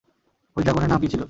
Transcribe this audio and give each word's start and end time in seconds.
ঐ 0.57 0.59
ড্রাগনের 0.63 0.89
নাম 0.89 0.99
কি 1.01 1.07
ছিল? 1.07 1.19